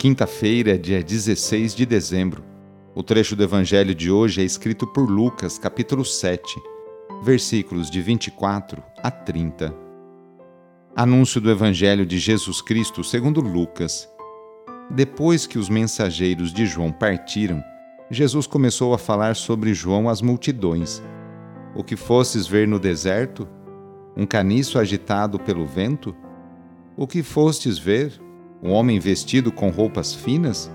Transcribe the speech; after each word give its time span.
Quinta-feira, 0.00 0.78
dia 0.78 1.04
16 1.04 1.74
de 1.74 1.84
dezembro. 1.84 2.42
O 2.94 3.02
trecho 3.02 3.36
do 3.36 3.42
Evangelho 3.42 3.94
de 3.94 4.10
hoje 4.10 4.40
é 4.40 4.44
escrito 4.44 4.86
por 4.86 5.06
Lucas, 5.06 5.58
capítulo 5.58 6.06
7, 6.06 6.58
versículos 7.22 7.90
de 7.90 8.00
24 8.00 8.82
a 9.02 9.10
30. 9.10 9.74
Anúncio 10.96 11.38
do 11.38 11.50
Evangelho 11.50 12.06
de 12.06 12.18
Jesus 12.18 12.62
Cristo 12.62 13.04
segundo 13.04 13.42
Lucas. 13.42 14.08
Depois 14.90 15.46
que 15.46 15.58
os 15.58 15.68
mensageiros 15.68 16.50
de 16.50 16.64
João 16.64 16.90
partiram, 16.90 17.62
Jesus 18.10 18.46
começou 18.46 18.94
a 18.94 18.98
falar 18.98 19.36
sobre 19.36 19.74
João 19.74 20.08
às 20.08 20.22
multidões. 20.22 21.02
O 21.76 21.84
que 21.84 21.94
fostes 21.94 22.46
ver 22.46 22.66
no 22.66 22.78
deserto? 22.78 23.46
Um 24.16 24.24
caniço 24.24 24.78
agitado 24.78 25.38
pelo 25.38 25.66
vento? 25.66 26.16
O 26.96 27.06
que 27.06 27.22
fostes 27.22 27.78
ver? 27.78 28.18
Um 28.62 28.72
homem 28.72 28.98
vestido 28.98 29.50
com 29.50 29.70
roupas 29.70 30.14
finas? 30.14 30.70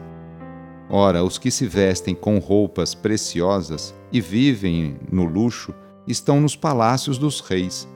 Ora, 0.89 1.23
os 1.23 1.37
que 1.37 1.51
se 1.51 1.65
vestem 1.67 2.15
com 2.15 2.37
roupas 2.37 2.93
preciosas 2.93 3.93
e 4.11 4.21
vivem 4.21 4.97
no 5.11 5.25
luxo 5.25 5.73
estão 6.07 6.39
nos 6.39 6.55
palácios 6.55 7.17
dos 7.17 7.39
reis. 7.39 7.87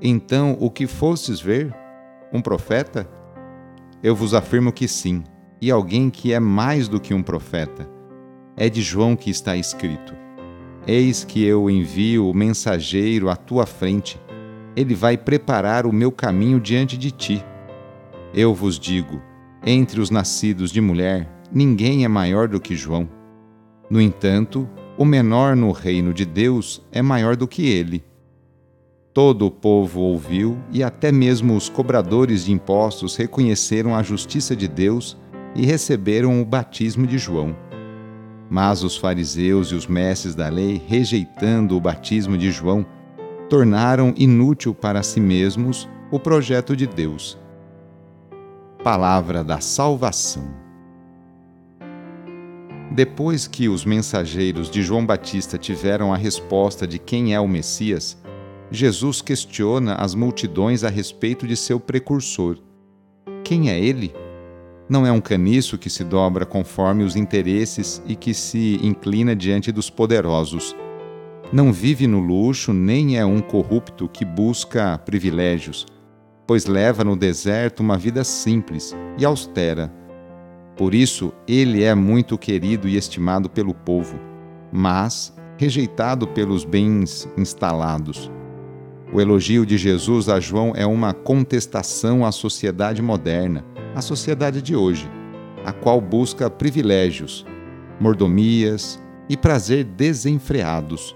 Então, 0.00 0.56
o 0.60 0.70
que 0.70 0.86
fostes 0.86 1.40
ver? 1.40 1.74
Um 2.32 2.40
profeta? 2.40 3.08
Eu 4.02 4.14
vos 4.14 4.34
afirmo 4.34 4.72
que 4.72 4.86
sim, 4.86 5.24
e 5.60 5.70
alguém 5.70 6.10
que 6.10 6.32
é 6.32 6.40
mais 6.40 6.88
do 6.88 7.00
que 7.00 7.14
um 7.14 7.22
profeta. 7.22 7.88
É 8.56 8.68
de 8.68 8.82
João 8.82 9.16
que 9.16 9.30
está 9.30 9.56
escrito: 9.56 10.14
Eis 10.86 11.24
que 11.24 11.42
eu 11.42 11.70
envio 11.70 12.28
o 12.28 12.34
mensageiro 12.34 13.30
à 13.30 13.36
tua 13.36 13.64
frente. 13.64 14.20
Ele 14.76 14.94
vai 14.94 15.16
preparar 15.16 15.86
o 15.86 15.92
meu 15.92 16.12
caminho 16.12 16.60
diante 16.60 16.98
de 16.98 17.10
ti. 17.10 17.44
Eu 18.36 18.52
vos 18.52 18.80
digo: 18.80 19.22
entre 19.64 20.00
os 20.00 20.10
nascidos 20.10 20.72
de 20.72 20.80
mulher, 20.80 21.30
ninguém 21.52 22.04
é 22.04 22.08
maior 22.08 22.48
do 22.48 22.60
que 22.60 22.74
João. 22.74 23.08
No 23.88 24.00
entanto, 24.00 24.68
o 24.98 25.04
menor 25.04 25.54
no 25.54 25.70
reino 25.70 26.12
de 26.12 26.24
Deus 26.24 26.84
é 26.90 27.00
maior 27.00 27.36
do 27.36 27.46
que 27.46 27.64
ele. 27.64 28.04
Todo 29.12 29.46
o 29.46 29.50
povo 29.52 30.00
ouviu 30.00 30.58
e 30.72 30.82
até 30.82 31.12
mesmo 31.12 31.54
os 31.54 31.68
cobradores 31.68 32.46
de 32.46 32.52
impostos 32.52 33.14
reconheceram 33.14 33.94
a 33.94 34.02
justiça 34.02 34.56
de 34.56 34.66
Deus 34.66 35.16
e 35.54 35.64
receberam 35.64 36.42
o 36.42 36.44
batismo 36.44 37.06
de 37.06 37.18
João. 37.18 37.54
Mas 38.50 38.82
os 38.82 38.96
fariseus 38.96 39.68
e 39.68 39.76
os 39.76 39.86
mestres 39.86 40.34
da 40.34 40.48
lei, 40.48 40.82
rejeitando 40.88 41.76
o 41.76 41.80
batismo 41.80 42.36
de 42.36 42.50
João, 42.50 42.84
tornaram 43.48 44.12
inútil 44.16 44.74
para 44.74 45.04
si 45.04 45.20
mesmos 45.20 45.88
o 46.10 46.18
projeto 46.18 46.74
de 46.74 46.88
Deus 46.88 47.38
Palavra 48.84 49.42
da 49.42 49.60
Salvação. 49.60 50.44
Depois 52.92 53.46
que 53.46 53.66
os 53.66 53.82
mensageiros 53.82 54.70
de 54.70 54.82
João 54.82 55.06
Batista 55.06 55.56
tiveram 55.56 56.12
a 56.12 56.18
resposta 56.18 56.86
de 56.86 56.98
quem 56.98 57.32
é 57.32 57.40
o 57.40 57.48
Messias, 57.48 58.22
Jesus 58.70 59.22
questiona 59.22 59.94
as 59.94 60.14
multidões 60.14 60.84
a 60.84 60.90
respeito 60.90 61.46
de 61.46 61.56
seu 61.56 61.80
precursor. 61.80 62.58
Quem 63.42 63.70
é 63.70 63.80
ele? 63.80 64.14
Não 64.86 65.06
é 65.06 65.10
um 65.10 65.20
caniço 65.20 65.78
que 65.78 65.88
se 65.88 66.04
dobra 66.04 66.44
conforme 66.44 67.04
os 67.04 67.16
interesses 67.16 68.02
e 68.06 68.14
que 68.14 68.34
se 68.34 68.78
inclina 68.82 69.34
diante 69.34 69.72
dos 69.72 69.88
poderosos. 69.88 70.76
Não 71.50 71.72
vive 71.72 72.06
no 72.06 72.20
luxo, 72.20 72.74
nem 72.74 73.16
é 73.16 73.24
um 73.24 73.40
corrupto 73.40 74.10
que 74.10 74.26
busca 74.26 74.98
privilégios 74.98 75.86
pois 76.46 76.66
leva 76.66 77.04
no 77.04 77.16
deserto 77.16 77.80
uma 77.80 77.96
vida 77.96 78.22
simples 78.24 78.94
e 79.18 79.24
austera. 79.24 79.92
Por 80.76 80.94
isso, 80.94 81.32
ele 81.46 81.82
é 81.82 81.94
muito 81.94 82.36
querido 82.36 82.88
e 82.88 82.96
estimado 82.96 83.48
pelo 83.48 83.72
povo, 83.72 84.18
mas 84.72 85.34
rejeitado 85.56 86.26
pelos 86.26 86.64
bens 86.64 87.28
instalados. 87.36 88.30
O 89.12 89.20
elogio 89.20 89.64
de 89.64 89.78
Jesus 89.78 90.28
a 90.28 90.40
João 90.40 90.72
é 90.74 90.84
uma 90.84 91.14
contestação 91.14 92.26
à 92.26 92.32
sociedade 92.32 93.00
moderna, 93.00 93.64
à 93.94 94.02
sociedade 94.02 94.60
de 94.60 94.74
hoje, 94.74 95.08
a 95.64 95.72
qual 95.72 96.00
busca 96.00 96.50
privilégios, 96.50 97.46
mordomias 98.00 99.00
e 99.28 99.36
prazer 99.36 99.84
desenfreados. 99.84 101.14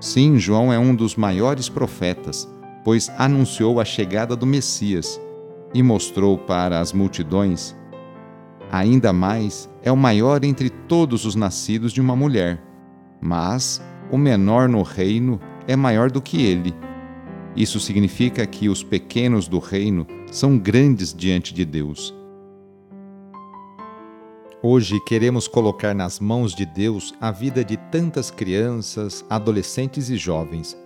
Sim, 0.00 0.38
João 0.38 0.72
é 0.72 0.78
um 0.78 0.94
dos 0.94 1.14
maiores 1.14 1.68
profetas 1.68 2.48
pois 2.86 3.10
anunciou 3.18 3.80
a 3.80 3.84
chegada 3.84 4.36
do 4.36 4.46
Messias 4.46 5.20
e 5.74 5.82
mostrou 5.82 6.38
para 6.38 6.78
as 6.78 6.92
multidões. 6.92 7.74
Ainda 8.70 9.12
mais, 9.12 9.68
é 9.82 9.90
o 9.90 9.96
maior 9.96 10.44
entre 10.44 10.70
todos 10.70 11.24
os 11.24 11.34
nascidos 11.34 11.92
de 11.92 12.00
uma 12.00 12.14
mulher, 12.14 12.62
mas 13.20 13.82
o 14.08 14.16
menor 14.16 14.68
no 14.68 14.82
reino 14.82 15.40
é 15.66 15.74
maior 15.74 16.12
do 16.12 16.22
que 16.22 16.40
ele. 16.40 16.72
Isso 17.56 17.80
significa 17.80 18.46
que 18.46 18.68
os 18.68 18.84
pequenos 18.84 19.48
do 19.48 19.58
reino 19.58 20.06
são 20.30 20.56
grandes 20.56 21.12
diante 21.12 21.52
de 21.52 21.64
Deus. 21.64 22.14
Hoje 24.62 24.96
queremos 25.08 25.48
colocar 25.48 25.92
nas 25.92 26.20
mãos 26.20 26.54
de 26.54 26.64
Deus 26.64 27.12
a 27.20 27.32
vida 27.32 27.64
de 27.64 27.76
tantas 27.90 28.30
crianças, 28.30 29.24
adolescentes 29.28 30.08
e 30.08 30.16
jovens 30.16 30.85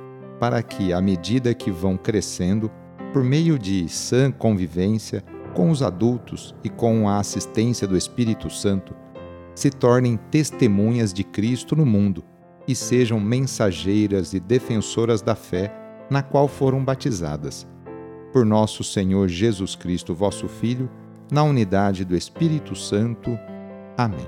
para 0.41 0.63
que, 0.63 0.91
à 0.91 0.99
medida 0.99 1.53
que 1.53 1.69
vão 1.69 1.95
crescendo, 1.95 2.71
por 3.13 3.23
meio 3.23 3.59
de 3.59 3.87
sã 3.87 4.31
convivência 4.31 5.23
com 5.53 5.69
os 5.69 5.83
adultos 5.83 6.55
e 6.63 6.69
com 6.69 7.07
a 7.07 7.19
assistência 7.19 7.87
do 7.87 7.95
Espírito 7.95 8.49
Santo, 8.49 8.95
se 9.53 9.69
tornem 9.69 10.17
testemunhas 10.31 11.13
de 11.13 11.23
Cristo 11.23 11.75
no 11.75 11.85
mundo 11.85 12.23
e 12.67 12.73
sejam 12.73 13.19
mensageiras 13.19 14.33
e 14.33 14.39
defensoras 14.39 15.21
da 15.21 15.35
fé 15.35 15.71
na 16.09 16.23
qual 16.23 16.47
foram 16.47 16.83
batizadas. 16.83 17.67
Por 18.33 18.43
nosso 18.43 18.83
Senhor 18.83 19.27
Jesus 19.27 19.75
Cristo, 19.75 20.15
vosso 20.15 20.47
Filho, 20.47 20.89
na 21.31 21.43
unidade 21.43 22.03
do 22.03 22.15
Espírito 22.15 22.75
Santo. 22.75 23.37
Amém. 23.95 24.27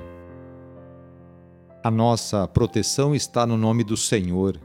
A 1.83 1.89
nossa 1.89 2.47
proteção 2.47 3.15
está 3.15 3.47
no 3.47 3.57
nome 3.57 3.83
do 3.83 3.97
Senhor, 3.97 4.59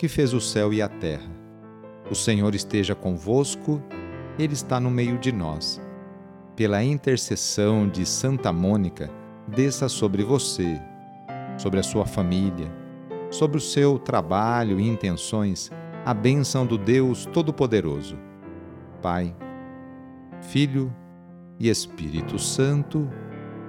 que 0.00 0.08
fez 0.08 0.32
o 0.32 0.40
céu 0.40 0.72
e 0.72 0.80
a 0.80 0.88
terra. 0.88 1.30
O 2.10 2.14
Senhor 2.14 2.54
esteja 2.54 2.94
convosco, 2.94 3.82
Ele 4.38 4.54
está 4.54 4.80
no 4.80 4.90
meio 4.90 5.18
de 5.18 5.30
nós. 5.30 5.78
Pela 6.56 6.82
intercessão 6.82 7.86
de 7.86 8.06
Santa 8.06 8.50
Mônica, 8.50 9.10
desça 9.46 9.90
sobre 9.90 10.24
você, 10.24 10.80
sobre 11.58 11.80
a 11.80 11.82
sua 11.82 12.06
família, 12.06 12.72
sobre 13.30 13.58
o 13.58 13.60
seu 13.60 13.98
trabalho 13.98 14.80
e 14.80 14.88
intenções, 14.88 15.70
a 16.06 16.14
bênção 16.14 16.64
do 16.64 16.78
Deus 16.78 17.26
Todo-Poderoso. 17.26 18.16
Pai, 19.02 19.36
Filho 20.40 20.90
e 21.58 21.68
Espírito 21.68 22.38
Santo. 22.38 23.06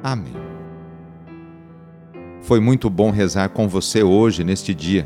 Amém. 0.02 0.32
Foi 2.40 2.62
muito 2.62 2.90
bom 2.90 3.12
rezar 3.12 3.50
com 3.50 3.68
você 3.68 4.02
hoje, 4.02 4.46
neste 4.46 4.74
dia. 4.74 5.06